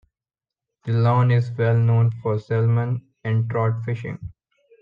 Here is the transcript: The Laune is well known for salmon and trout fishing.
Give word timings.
The 0.83 0.93
Laune 0.93 1.29
is 1.37 1.51
well 1.51 1.77
known 1.77 2.09
for 2.23 2.39
salmon 2.39 3.05
and 3.23 3.47
trout 3.51 3.83
fishing. 3.85 4.33